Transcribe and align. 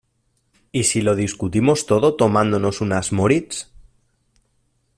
¿Y 0.71 0.85
si 0.85 1.01
lo 1.01 1.15
discutimos 1.15 1.85
todo 1.85 2.15
tomándonos 2.15 2.81
unas 2.81 3.11
Moritz? 3.11 3.71